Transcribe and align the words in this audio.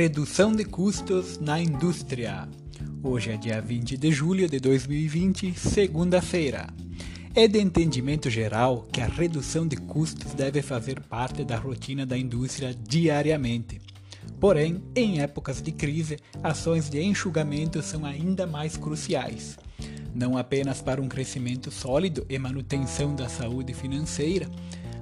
Redução 0.00 0.56
de 0.56 0.64
custos 0.64 1.38
na 1.38 1.60
indústria. 1.60 2.48
Hoje 3.02 3.32
é 3.32 3.36
dia 3.36 3.60
20 3.60 3.98
de 3.98 4.10
julho 4.10 4.48
de 4.48 4.58
2020, 4.58 5.52
segunda-feira. 5.52 6.68
É 7.34 7.46
de 7.46 7.60
entendimento 7.60 8.30
geral 8.30 8.88
que 8.90 9.02
a 9.02 9.06
redução 9.06 9.68
de 9.68 9.76
custos 9.76 10.32
deve 10.32 10.62
fazer 10.62 11.00
parte 11.00 11.44
da 11.44 11.58
rotina 11.58 12.06
da 12.06 12.16
indústria 12.16 12.74
diariamente. 12.74 13.78
Porém, 14.40 14.82
em 14.96 15.20
épocas 15.20 15.60
de 15.60 15.70
crise, 15.70 16.16
ações 16.42 16.88
de 16.88 17.02
enxugamento 17.02 17.82
são 17.82 18.06
ainda 18.06 18.46
mais 18.46 18.78
cruciais. 18.78 19.58
Não 20.14 20.38
apenas 20.38 20.80
para 20.80 21.02
um 21.02 21.08
crescimento 21.08 21.70
sólido 21.70 22.24
e 22.26 22.38
manutenção 22.38 23.14
da 23.14 23.28
saúde 23.28 23.74
financeira, 23.74 24.48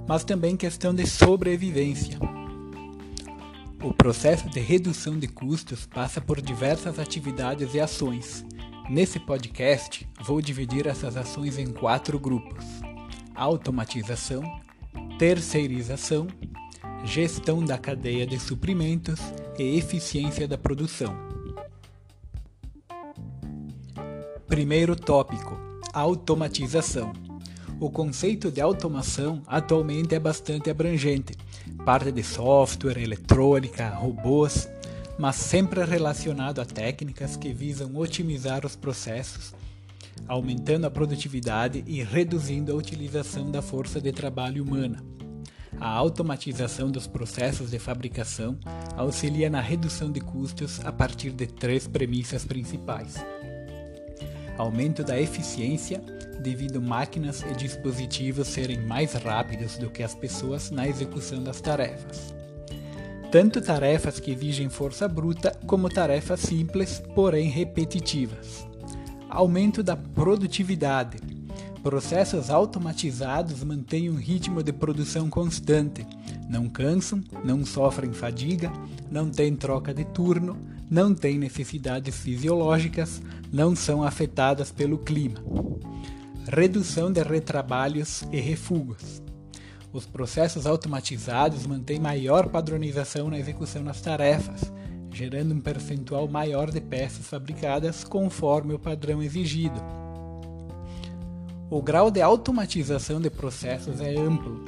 mas 0.09 0.25
também 0.25 0.57
questão 0.57 0.93
de 0.93 1.07
sobrevivência. 1.07 2.19
O 3.81 3.95
processo 3.95 4.49
de 4.51 4.59
redução 4.59 5.17
de 5.17 5.29
custos 5.29 5.87
passa 5.87 6.21
por 6.21 6.41
diversas 6.41 6.99
atividades 6.99 7.75
e 7.75 7.81
ações. 7.81 8.45
Nesse 8.91 9.21
podcast, 9.21 10.09
vou 10.21 10.43
dividir 10.43 10.89
essas 10.89 11.17
ações 11.17 11.59
em 11.59 11.67
quatro 11.67 12.19
grupos: 12.19 12.65
automatização, 13.37 14.43
terceirização, 15.17 16.27
gestão 17.05 17.65
da 17.65 17.79
cadeia 17.79 18.27
de 18.27 18.39
suprimentos 18.41 19.21
e 19.57 19.79
eficiência 19.79 20.49
da 20.49 20.59
produção. 20.59 21.17
Primeiro 24.49 24.97
tópico: 24.97 25.57
automatização. 25.93 27.28
O 27.81 27.91
conceito 27.91 28.51
de 28.51 28.61
automação 28.61 29.43
atualmente 29.47 30.15
é 30.15 30.19
bastante 30.19 30.69
abrangente 30.69 31.37
parte 31.85 32.13
de 32.13 32.23
software, 32.23 32.99
eletrônica, 32.99 33.89
robôs, 33.89 34.69
mas 35.19 35.37
sempre 35.37 35.83
relacionado 35.85 36.61
a 36.61 36.65
técnicas 36.65 37.37
que 37.37 37.53
visam 37.53 37.97
otimizar 37.97 38.67
os 38.67 38.77
processos, 38.77 39.55
aumentando 40.27 40.87
a 40.87 40.91
produtividade 40.91 41.83
e 41.87 42.03
reduzindo 42.03 42.73
a 42.73 42.75
utilização 42.75 43.51
da 43.51 43.63
força 43.63 44.01
de 44.01 44.13
trabalho 44.13 44.63
humana. 44.63 45.03
A 45.81 45.89
automatização 45.89 46.91
dos 46.91 47.07
processos 47.07 47.71
de 47.71 47.79
fabricação 47.79 48.59
auxilia 48.97 49.49
na 49.49 49.61
redução 49.61 50.11
de 50.11 50.21
custos 50.21 50.85
a 50.85 50.93
partir 50.93 51.31
de 51.31 51.47
três 51.47 51.87
premissas 51.87 52.45
principais: 52.45 53.15
aumento 54.59 55.05
da 55.05 55.19
eficiência, 55.19 56.03
devido 56.41 56.83
máquinas 56.83 57.43
e 57.43 57.55
dispositivos 57.55 58.49
serem 58.49 58.81
mais 58.81 59.15
rápidos 59.15 59.79
do 59.79 59.89
que 59.89 60.03
as 60.03 60.15
pessoas 60.15 60.71
na 60.71 60.87
execução 60.87 61.43
das 61.43 61.61
tarefas. 61.61 62.35
Tanto 63.31 63.61
tarefas 63.61 64.19
que 64.19 64.31
exigem 64.31 64.69
força 64.69 65.07
bruta, 65.07 65.57
como 65.67 65.89
tarefas 65.89 66.41
simples, 66.41 67.03
porém 67.15 67.49
repetitivas. 67.49 68.67
Aumento 69.29 69.83
da 69.83 69.97
produtividade. 69.97 71.19
Processos 71.83 72.51
automatizados 72.51 73.63
mantêm 73.63 74.11
um 74.11 74.17
ritmo 74.17 74.63
de 74.63 74.73
produção 74.73 75.29
constante, 75.31 76.07
não 76.49 76.69
cansam, 76.69 77.21
não 77.45 77.65
sofrem 77.65 78.13
fadiga, 78.13 78.73
não 79.11 79.31
têm 79.31 79.55
troca 79.55 79.93
de 79.93 80.05
turno, 80.05 80.57
não 80.91 81.15
têm 81.15 81.39
necessidades 81.39 82.17
fisiológicas, 82.17 83.21
não 83.53 83.77
são 83.77 84.03
afetadas 84.03 84.73
pelo 84.73 84.99
clima 84.99 85.39
redução 86.51 87.13
de 87.13 87.23
retrabalhos 87.23 88.23
e 88.33 88.41
refugos. 88.41 89.23
Os 89.93 90.07
processos 90.07 90.67
automatizados 90.67 91.67
mantêm 91.67 92.01
maior 92.01 92.49
padronização 92.49 93.29
na 93.29 93.39
execução 93.39 93.85
das 93.85 94.01
tarefas, 94.01 94.73
gerando 95.13 95.55
um 95.55 95.61
percentual 95.61 96.27
maior 96.27 96.71
de 96.71 96.81
peças 96.81 97.27
fabricadas 97.27 98.03
conforme 98.03 98.73
o 98.73 98.79
padrão 98.79 99.23
exigido. 99.23 99.79
O 101.71 101.83
grau 101.83 102.11
de 102.11 102.23
automatização 102.23 103.21
de 103.21 103.29
processos 103.29 104.01
é 104.01 104.17
amplo, 104.17 104.65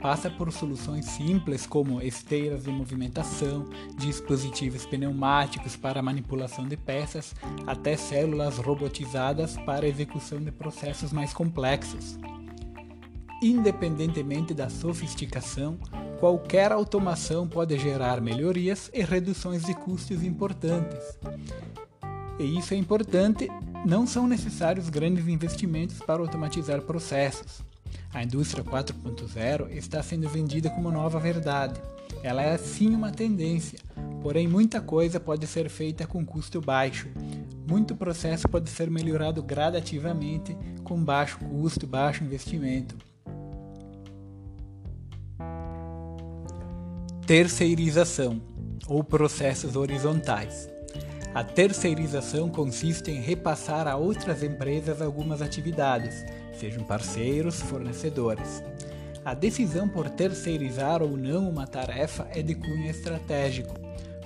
passa 0.00 0.30
por 0.30 0.52
soluções 0.52 1.04
simples 1.04 1.66
como 1.66 2.00
esteiras 2.00 2.64
de 2.64 2.70
movimentação, 2.70 3.68
dispositivos 3.96 4.86
pneumáticos 4.86 5.76
para 5.76 6.02
manipulação 6.02 6.66
de 6.66 6.76
peças, 6.76 7.34
até 7.66 7.96
células 7.96 8.58
robotizadas 8.58 9.56
para 9.58 9.88
execução 9.88 10.40
de 10.40 10.52
processos 10.52 11.12
mais 11.12 11.32
complexos. 11.32 12.18
Independentemente 13.42 14.52
da 14.52 14.68
sofisticação, 14.68 15.78
qualquer 16.18 16.72
automação 16.72 17.46
pode 17.46 17.78
gerar 17.78 18.20
melhorias 18.20 18.90
e 18.92 19.02
reduções 19.02 19.64
de 19.64 19.74
custos 19.74 20.24
importantes. 20.24 21.18
E 22.38 22.58
isso 22.58 22.74
é 22.74 22.76
importante, 22.76 23.48
não 23.84 24.06
são 24.06 24.26
necessários 24.26 24.88
grandes 24.88 25.26
investimentos 25.28 25.98
para 26.00 26.20
automatizar 26.20 26.82
processos. 26.82 27.67
A 28.12 28.22
indústria 28.22 28.64
4.0 28.64 29.70
está 29.70 30.02
sendo 30.02 30.28
vendida 30.28 30.70
como 30.70 30.90
nova 30.90 31.18
verdade. 31.18 31.80
Ela 32.22 32.42
é 32.42 32.56
sim 32.56 32.94
uma 32.94 33.12
tendência, 33.12 33.78
porém 34.22 34.48
muita 34.48 34.80
coisa 34.80 35.20
pode 35.20 35.46
ser 35.46 35.68
feita 35.68 36.06
com 36.06 36.24
custo 36.24 36.60
baixo. 36.60 37.08
Muito 37.68 37.94
processo 37.94 38.48
pode 38.48 38.70
ser 38.70 38.90
melhorado 38.90 39.42
gradativamente 39.42 40.56
com 40.82 41.02
baixo 41.02 41.38
custo, 41.38 41.86
baixo 41.86 42.24
investimento. 42.24 42.96
Terceirização 47.26 48.40
ou 48.86 49.04
processos 49.04 49.76
horizontais. 49.76 50.77
A 51.38 51.44
terceirização 51.44 52.48
consiste 52.48 53.12
em 53.12 53.20
repassar 53.20 53.86
a 53.86 53.94
outras 53.94 54.42
empresas 54.42 55.00
algumas 55.00 55.40
atividades 55.40 56.26
sejam 56.52 56.82
parceiros, 56.82 57.62
fornecedores. 57.62 58.60
A 59.24 59.34
decisão 59.34 59.88
por 59.88 60.10
terceirizar 60.10 61.00
ou 61.00 61.16
não 61.16 61.48
uma 61.48 61.64
tarefa 61.64 62.26
é 62.32 62.42
de 62.42 62.56
cunho 62.56 62.90
estratégico, 62.90 63.72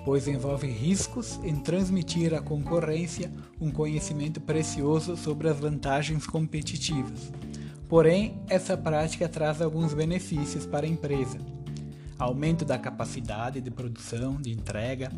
pois 0.06 0.26
envolve 0.26 0.66
riscos 0.66 1.38
em 1.44 1.56
transmitir 1.56 2.32
à 2.32 2.40
concorrência 2.40 3.30
um 3.60 3.70
conhecimento 3.70 4.40
precioso 4.40 5.14
sobre 5.14 5.50
as 5.50 5.60
vantagens 5.60 6.26
competitivas. 6.26 7.30
Porém, 7.90 8.40
essa 8.48 8.74
prática 8.74 9.28
traz 9.28 9.60
alguns 9.60 9.92
benefícios 9.92 10.64
para 10.64 10.86
a 10.86 10.88
empresa: 10.88 11.36
aumento 12.18 12.64
da 12.64 12.78
capacidade 12.78 13.60
de 13.60 13.70
produção, 13.70 14.40
de 14.40 14.50
entrega, 14.50 15.12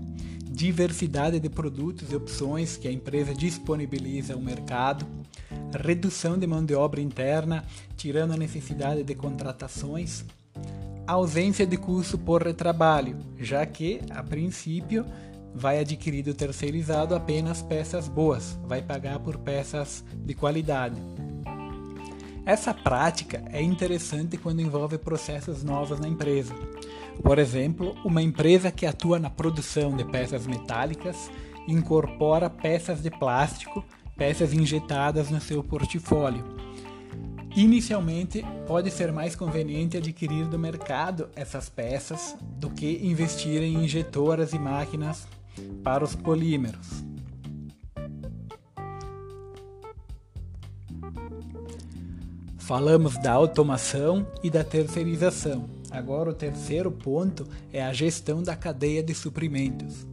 diversidade 0.55 1.41
de 1.41 1.51
produtos 1.51 2.13
e 2.13 2.17
opções 2.17 2.77
que 2.77 2.87
a 2.87 2.93
empresa 2.93 3.35
disponibiliza 3.35 4.35
ao 4.35 4.41
mercado 4.41 5.05
redução 5.77 6.39
de 6.39 6.47
mão 6.47 6.65
de 6.65 6.75
obra 6.75 7.01
interna, 7.01 7.65
tirando 7.97 8.33
a 8.33 8.37
necessidade 8.37 9.03
de 9.03 9.15
contratações, 9.15 10.25
ausência 11.07 11.67
de 11.67 11.77
custo 11.77 12.17
por 12.17 12.43
retrabalho, 12.43 13.19
já 13.37 13.67
que, 13.67 14.01
a 14.11 14.23
princípio, 14.23 15.05
vai 15.53 15.81
adquirir 15.81 16.23
do 16.23 16.35
terceirizado 16.35 17.15
apenas 17.15 17.61
peças 17.61 18.07
boas, 18.07 18.59
vai 18.65 18.81
pagar 18.81 19.19
por 19.19 19.39
peças 19.39 20.05
de 20.15 20.35
qualidade. 20.35 21.01
Essa 22.47 22.75
prática 22.75 23.43
é 23.51 23.63
interessante 23.63 24.37
quando 24.37 24.61
envolve 24.61 24.99
processos 24.99 25.65
novos 25.65 25.99
na 25.99 26.07
empresa. 26.07 26.55
Por 27.23 27.39
exemplo, 27.39 27.97
uma 28.05 28.21
empresa 28.21 28.71
que 28.71 28.85
atua 28.85 29.19
na 29.19 29.31
produção 29.31 29.97
de 29.97 30.05
peças 30.05 30.47
metálicas 30.47 31.31
incorpora 31.67 32.51
peças 32.51 33.03
de 33.03 33.11
plástico 33.11 33.83
peças 34.17 34.53
injetadas 34.53 35.31
no 35.31 35.41
seu 35.41 35.63
portfólio. 35.63 36.45
Inicialmente, 37.57 38.45
pode 38.67 38.91
ser 38.91 39.13
mais 39.13 39.37
conveniente 39.37 39.97
adquirir 39.97 40.47
do 40.47 40.59
mercado 40.59 41.29
essas 41.37 41.69
peças 41.69 42.37
do 42.43 42.69
que 42.69 43.01
investir 43.03 43.63
em 43.63 43.85
injetoras 43.85 44.53
e 44.53 44.59
máquinas 44.59 45.27
para 45.83 46.05
os 46.05 46.15
polímeros. 46.15 47.05
Falamos 52.67 53.19
da 53.19 53.31
automação 53.31 54.27
e 54.43 54.49
da 54.49 54.65
terceirização. 54.65 55.69
Agora, 55.91 56.31
o 56.31 56.35
terceiro 56.35 56.91
ponto 56.91 57.47
é 57.71 57.85
a 57.85 57.93
gestão 57.93 58.43
da 58.43 58.57
cadeia 58.57 59.03
de 59.03 59.15
suprimentos. 59.15 60.07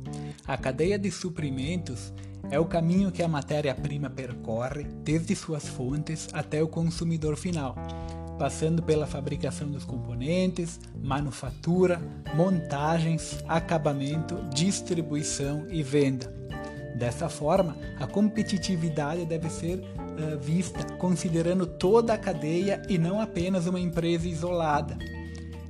A 0.45 0.57
cadeia 0.57 0.99
de 0.99 1.09
suprimentos 1.09 2.13
é 2.49 2.59
o 2.59 2.65
caminho 2.65 3.09
que 3.09 3.23
a 3.23 3.27
matéria-prima 3.27 4.09
percorre 4.09 4.83
desde 5.01 5.33
suas 5.33 5.65
fontes 5.65 6.27
até 6.33 6.61
o 6.61 6.67
consumidor 6.67 7.37
final, 7.37 7.73
passando 8.37 8.83
pela 8.83 9.07
fabricação 9.07 9.71
dos 9.71 9.85
componentes, 9.85 10.77
manufatura, 11.01 12.01
montagens, 12.35 13.41
acabamento, 13.47 14.35
distribuição 14.53 15.67
e 15.69 15.81
venda. 15.81 16.29
Dessa 16.97 17.29
forma, 17.29 17.77
a 17.97 18.05
competitividade 18.05 19.25
deve 19.25 19.49
ser 19.49 19.81
uh, 20.17 20.39
vista 20.39 20.83
considerando 20.95 21.65
toda 21.65 22.13
a 22.13 22.17
cadeia 22.17 22.81
e 22.89 22.97
não 22.97 23.21
apenas 23.21 23.67
uma 23.67 23.79
empresa 23.79 24.27
isolada. 24.27 24.97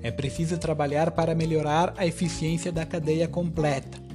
É 0.03 0.09
preciso 0.11 0.57
trabalhar 0.57 1.11
para 1.11 1.35
melhorar 1.35 1.93
a 1.97 2.05
eficiência 2.05 2.71
da 2.71 2.85
cadeia 2.85 3.27
completa 3.27 4.11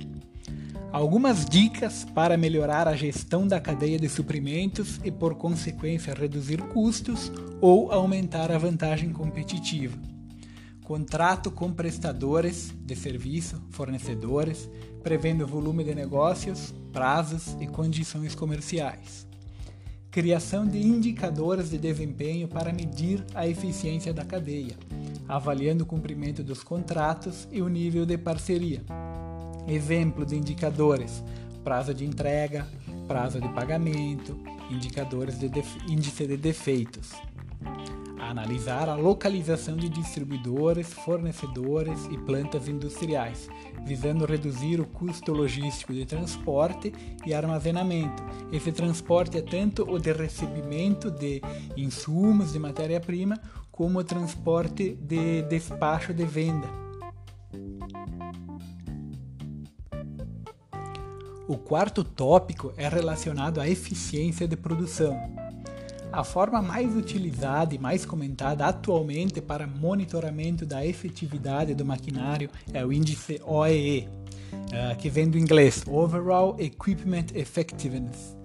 Algumas 0.97 1.45
dicas 1.45 2.07
para 2.15 2.39
melhorar 2.39 2.89
a 2.89 2.97
gestão 2.97 3.47
da 3.47 3.61
cadeia 3.61 3.99
de 3.99 4.09
suprimentos 4.09 4.99
e, 5.05 5.11
por 5.11 5.35
consequência, 5.35 6.15
reduzir 6.15 6.57
custos 6.69 7.31
ou 7.61 7.93
aumentar 7.93 8.51
a 8.51 8.57
vantagem 8.57 9.13
competitiva. 9.13 9.99
Contrato 10.83 11.51
com 11.51 11.71
prestadores 11.71 12.73
de 12.81 12.97
serviço, 12.97 13.61
fornecedores, 13.69 14.71
prevendo 15.03 15.47
volume 15.47 15.85
de 15.85 15.95
negócios, 15.95 16.75
prazos 16.95 17.55
e 17.61 17.67
condições 17.67 18.35
comerciais. 18.35 19.27
Criação 20.17 20.67
de 20.67 20.79
indicadores 20.79 21.69
de 21.69 21.77
desempenho 21.77 22.49
para 22.49 22.73
medir 22.73 23.23
a 23.35 23.47
eficiência 23.47 24.15
da 24.15 24.25
cadeia, 24.25 24.75
avaliando 25.29 25.85
o 25.85 25.87
cumprimento 25.87 26.43
dos 26.43 26.63
contratos 26.63 27.47
e 27.53 27.61
o 27.61 27.69
nível 27.69 28.07
de 28.07 28.17
parceria 28.17 28.83
Exemplo 29.69 30.25
de 30.25 30.35
indicadores: 30.35 31.23
prazo 31.63 31.93
de 31.93 32.07
entrega, 32.07 32.67
prazo 33.07 33.39
de 33.39 33.49
pagamento, 33.51 34.41
indicadores 34.71 35.39
de 35.39 35.51
índice 35.87 36.27
de 36.27 36.39
defeitos. 36.39 37.13
Analisar 38.27 38.89
a 38.89 38.95
localização 38.95 39.77
de 39.77 39.89
distribuidores, 39.89 40.93
fornecedores 40.93 42.07
e 42.11 42.19
plantas 42.19 42.69
industriais, 42.69 43.49
visando 43.85 44.27
reduzir 44.27 44.81
o 44.81 44.87
custo 44.87 45.33
logístico 45.33 45.95
de 45.95 46.05
transporte 46.05 46.93
e 47.25 47.33
armazenamento. 47.33 48.23
Esse 48.53 48.73
transporte 48.73 49.39
é 49.39 49.43
tanto 49.43 49.89
o 49.89 49.99
de 49.99 50.13
recebimento 50.13 51.11
de 51.11 51.41
insumos 51.77 52.53
de 52.53 52.59
matéria-prima, 52.59 53.41
como 53.71 53.99
o 54.01 54.05
transporte 54.05 54.95
de 54.95 55.43
despacho 55.43 56.13
de 56.13 56.25
venda 56.25 56.87
O 61.49 61.57
quarto 61.57 62.03
tópico 62.03 62.73
é 62.77 62.89
relacionado 62.89 63.61
à 63.61 63.69
eficiência 63.69 64.49
de 64.49 64.57
produção. 64.57 65.17
A 66.13 66.25
forma 66.25 66.63
mais 66.63 66.97
utilizada 66.97 67.75
e 67.75 67.79
mais 67.79 68.07
comentada 68.07 68.67
atualmente 68.67 69.41
para 69.41 69.67
monitoramento 69.67 70.65
da 70.65 70.85
efetividade 70.87 71.75
do 71.75 71.85
maquinário 71.85 72.49
é 72.73 72.85
o 72.85 72.93
índice 72.93 73.41
OEE, 73.45 74.09
eh, 74.73 74.95
que 74.97 75.11
vem 75.11 75.29
do 75.29 75.39
inglês 75.39 75.85
Overall 75.87 76.57
Equipment 76.59 77.27
Effectiveness. 77.35 78.36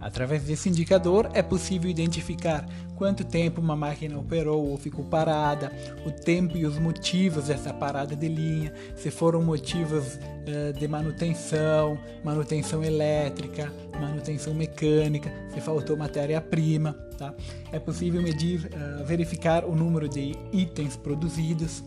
Através 0.00 0.42
desse 0.42 0.68
indicador 0.68 1.30
é 1.32 1.42
possível 1.42 1.90
identificar 1.90 2.66
quanto 2.96 3.24
tempo 3.24 3.60
uma 3.60 3.76
máquina 3.76 4.18
operou 4.18 4.70
ou 4.70 4.76
ficou 4.76 5.04
parada, 5.04 5.72
o 6.04 6.10
tempo 6.10 6.56
e 6.56 6.66
os 6.66 6.78
motivos 6.78 7.46
dessa 7.46 7.72
parada 7.72 8.14
de 8.14 8.28
linha, 8.28 8.72
se 8.94 9.10
foram 9.10 9.42
motivos 9.42 10.14
uh, 10.14 10.72
de 10.78 10.86
manutenção, 10.88 11.98
manutenção 12.24 12.82
elétrica, 12.84 13.72
manutenção 14.00 14.54
mecânica, 14.54 15.32
se 15.52 15.60
faltou 15.60 15.96
matéria-prima. 15.96 16.94
Tá? 17.18 17.34
É 17.72 17.78
possível 17.78 18.20
medir, 18.22 18.66
uh, 18.66 19.04
verificar 19.04 19.64
o 19.64 19.74
número 19.74 20.08
de 20.08 20.34
itens 20.52 20.96
produzidos, 20.96 21.82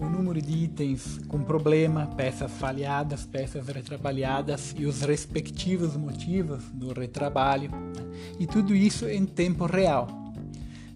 o 0.00 0.08
número 0.08 0.40
de 0.40 0.64
itens 0.64 1.20
com 1.28 1.42
problema, 1.42 2.06
peças 2.16 2.50
falhadas, 2.52 3.26
peças 3.26 3.66
retrabalhadas 3.66 4.74
e 4.78 4.86
os 4.86 5.02
respectivos 5.02 5.94
motivos 5.94 6.64
do 6.72 6.92
retrabalho, 6.92 7.70
né? 7.70 8.34
e 8.38 8.46
tudo 8.46 8.74
isso 8.74 9.06
em 9.06 9.26
tempo 9.26 9.66
real. 9.66 10.08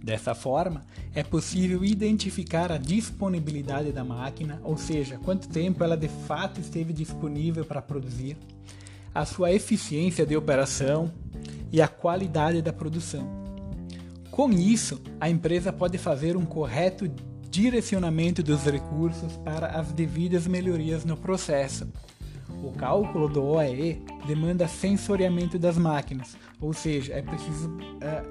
Dessa 0.03 0.35
forma, 0.35 0.83
é 1.15 1.23
possível 1.23 1.85
identificar 1.85 2.73
a 2.73 2.79
disponibilidade 2.79 3.93
da 3.93 4.05
máquina, 4.05 4.61
ou 4.65 4.77
seja, 4.77 5.19
quanto 5.19 5.49
tempo 5.49 5.85
ela 5.85 5.97
de 5.97 6.09
fato 6.09 6.61
esteve 6.61 6.93
disponível 6.93 7.65
para 7.65 7.83
produzir, 7.83 8.37
a 9.15 9.25
sua 9.25 9.53
eficiência 9.53 10.27
de 10.27 10.37
operação 10.37 11.13
e 11.71 11.81
a 11.81 11.89
qualidade 11.89 12.61
da 12.61 12.73
produção. 12.73 13.45
Com 14.31 14.51
isso, 14.51 15.01
a 15.21 15.31
empresa 15.31 15.73
pode 15.73 15.97
fazer 15.97 16.37
um 16.37 16.45
correto 16.45 17.09
direcionamento 17.55 18.43
dos 18.43 18.65
recursos 18.65 19.37
para 19.37 19.69
as 19.69 19.93
devidas 19.93 20.45
melhorias 20.45 21.05
no 21.05 21.17
processo. 21.17 21.87
O 22.65 22.73
cálculo 22.73 23.29
do 23.29 23.45
OEE 23.45 24.03
demanda 24.27 24.67
sensoriamento 24.67 25.57
das 25.57 25.79
máquinas, 25.79 26.37
ou 26.61 26.73
seja, 26.73 27.13
é 27.15 27.23
preciso 27.23 27.71
é, 28.01 28.23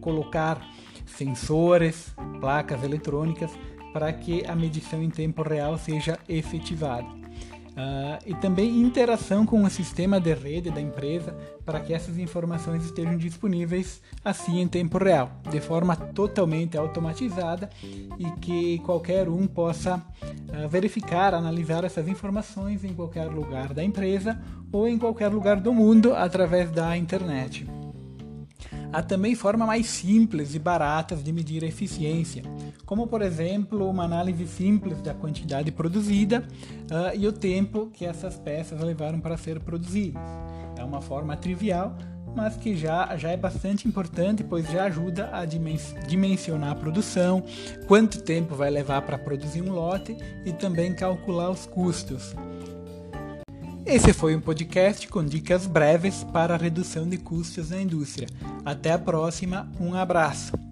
colocar 0.00 0.64
sensores, 1.04 2.14
placas 2.40 2.84
eletrônicas 2.84 3.50
para 3.92 4.12
que 4.12 4.46
a 4.46 4.54
medição 4.54 5.02
em 5.02 5.10
tempo 5.10 5.42
real 5.42 5.76
seja 5.76 6.16
efetivada. 6.28 7.21
Uh, 7.72 8.20
e 8.26 8.34
também 8.34 8.82
interação 8.82 9.46
com 9.46 9.62
o 9.62 9.70
sistema 9.70 10.20
de 10.20 10.34
rede 10.34 10.70
da 10.70 10.78
empresa 10.78 11.34
para 11.64 11.80
que 11.80 11.94
essas 11.94 12.18
informações 12.18 12.84
estejam 12.84 13.16
disponíveis 13.16 14.02
assim 14.22 14.60
em 14.60 14.68
tempo 14.68 14.98
real, 14.98 15.32
de 15.50 15.58
forma 15.58 15.96
totalmente 15.96 16.76
automatizada 16.76 17.70
e 18.18 18.30
que 18.40 18.78
qualquer 18.80 19.26
um 19.26 19.46
possa 19.46 19.96
uh, 19.96 20.68
verificar, 20.68 21.32
analisar 21.32 21.82
essas 21.82 22.06
informações 22.08 22.84
em 22.84 22.92
qualquer 22.92 23.28
lugar 23.28 23.72
da 23.72 23.82
empresa 23.82 24.38
ou 24.70 24.86
em 24.86 24.98
qualquer 24.98 25.28
lugar 25.28 25.58
do 25.58 25.72
mundo 25.72 26.14
através 26.14 26.70
da 26.70 26.94
internet. 26.94 27.66
Há 28.92 29.02
também 29.02 29.34
formas 29.34 29.66
mais 29.66 29.86
simples 29.86 30.54
e 30.54 30.58
baratas 30.58 31.24
de 31.24 31.32
medir 31.32 31.64
a 31.64 31.66
eficiência, 31.66 32.42
como 32.92 33.06
por 33.06 33.22
exemplo 33.22 33.88
uma 33.88 34.04
análise 34.04 34.46
simples 34.46 35.00
da 35.00 35.14
quantidade 35.14 35.72
produzida 35.72 36.46
uh, 36.90 37.16
e 37.18 37.26
o 37.26 37.32
tempo 37.32 37.86
que 37.90 38.04
essas 38.04 38.36
peças 38.38 38.82
levaram 38.82 39.18
para 39.18 39.34
ser 39.38 39.60
produzidas. 39.60 40.20
É 40.76 40.84
uma 40.84 41.00
forma 41.00 41.34
trivial, 41.34 41.96
mas 42.36 42.54
que 42.54 42.76
já, 42.76 43.16
já 43.16 43.30
é 43.30 43.36
bastante 43.38 43.88
importante, 43.88 44.44
pois 44.44 44.70
já 44.70 44.84
ajuda 44.84 45.30
a 45.32 45.46
dimensionar 45.46 46.72
a 46.72 46.74
produção, 46.74 47.42
quanto 47.88 48.20
tempo 48.20 48.54
vai 48.54 48.68
levar 48.68 49.00
para 49.00 49.16
produzir 49.16 49.62
um 49.62 49.72
lote 49.72 50.14
e 50.44 50.52
também 50.52 50.94
calcular 50.94 51.48
os 51.48 51.64
custos. 51.64 52.36
Esse 53.86 54.12
foi 54.12 54.36
um 54.36 54.40
podcast 54.42 55.08
com 55.08 55.24
dicas 55.24 55.66
breves 55.66 56.24
para 56.24 56.56
a 56.56 56.58
redução 56.58 57.08
de 57.08 57.16
custos 57.16 57.70
na 57.70 57.80
indústria. 57.80 58.28
Até 58.66 58.92
a 58.92 58.98
próxima, 58.98 59.72
um 59.80 59.94
abraço. 59.94 60.71